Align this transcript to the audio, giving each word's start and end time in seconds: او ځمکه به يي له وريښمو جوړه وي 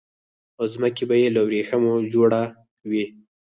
او 0.57 0.65
ځمکه 0.73 1.03
به 1.09 1.15
يي 1.21 1.29
له 1.35 1.41
وريښمو 1.45 1.93
جوړه 2.13 2.41
وي 2.89 3.05